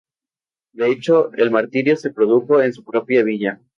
De 0.73 0.89
hecho, 0.89 1.29
su 1.37 1.51
martirio 1.51 1.95
se 1.95 2.09
produjo 2.09 2.59
en 2.59 2.73
su 2.73 2.83
propia 2.83 3.21
villa. 3.21 3.61